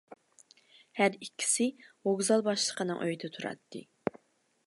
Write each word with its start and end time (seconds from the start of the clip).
ھەر 1.01 1.17
ئىككىسى 1.25 1.67
ۋوگزال 2.09 2.45
باشلىقىنىڭ 2.49 3.03
ئۆيىدە 3.05 3.33
تۇراتتى. 3.37 3.83